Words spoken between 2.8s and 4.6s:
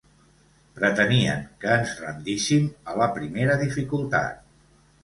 a la primera dificultat.